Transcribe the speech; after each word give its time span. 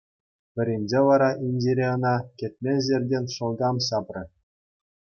Пӗринче 0.53 0.99
вара 1.07 1.27
Индире 1.47 1.85
ӑна 1.93 2.15
кӗтмен 2.41 2.79
ҫӗртен 2.87 3.25
шалкӑм 3.35 3.77
ҫапрӗ. 3.89 4.23